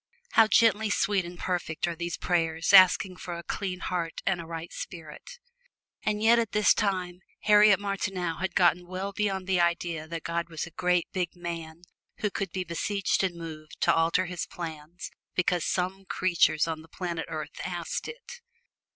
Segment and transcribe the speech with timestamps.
[0.31, 4.47] How gently sweet and perfect are these prayers asking for a clean heart and a
[4.47, 5.37] right spirit!
[6.01, 10.49] And yet at this time Harriet Martineau had gotten well beyond the idea that God
[10.49, 11.83] was a great, big man
[12.17, 16.87] who could be beseeched and moved to alter His plans because some creature on the
[16.87, 18.41] planet Earth asked it.